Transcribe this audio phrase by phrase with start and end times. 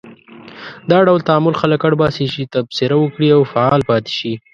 [0.89, 4.33] دا ډول تعامل خلک اړ باسي چې تبصره وکړي او فعال پاتې شي.